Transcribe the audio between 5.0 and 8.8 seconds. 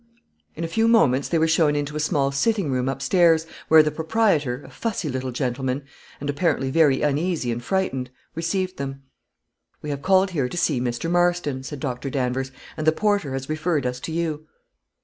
little gentleman, and apparently very uneasy and frightened, received